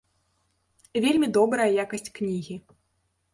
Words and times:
Вельмі 1.03 1.27
добрая 1.37 1.67
якасць 1.85 2.09
кнігі. 2.17 2.59